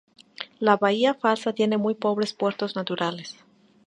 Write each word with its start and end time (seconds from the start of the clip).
La 0.57 0.77
Bahía 0.77 1.13
Falsa 1.13 1.53
tiene 1.53 1.77
muy 1.77 1.93
pobres 1.93 2.33
puertos 2.33 2.75
naturales. 2.75 3.37